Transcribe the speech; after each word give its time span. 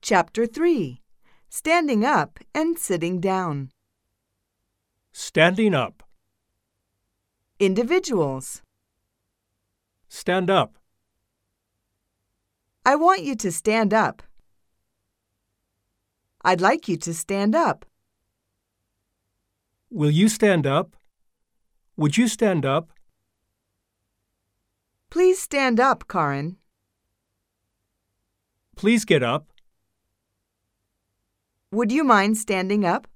Chapter 0.00 0.46
3 0.46 1.02
Standing 1.48 2.04
Up 2.04 2.38
and 2.54 2.78
Sitting 2.78 3.20
Down. 3.20 3.70
Standing 5.12 5.74
up. 5.74 6.04
Individuals. 7.58 8.62
Stand 10.08 10.50
up. 10.50 10.78
I 12.86 12.94
want 12.94 13.22
you 13.22 13.34
to 13.36 13.50
stand 13.50 13.92
up. 13.92 14.22
I'd 16.44 16.60
like 16.60 16.86
you 16.86 16.96
to 16.98 17.12
stand 17.12 17.56
up. 17.56 17.84
Will 19.90 20.10
you 20.10 20.28
stand 20.28 20.64
up? 20.64 20.94
Would 21.96 22.16
you 22.16 22.28
stand 22.28 22.64
up? 22.64 22.90
Please 25.10 25.40
stand 25.40 25.80
up, 25.80 26.06
Karin. 26.06 26.56
Please 28.76 29.04
get 29.04 29.24
up. 29.24 29.48
Would 31.78 31.92
you 31.92 32.02
mind 32.02 32.36
standing 32.36 32.84
up? 32.84 33.06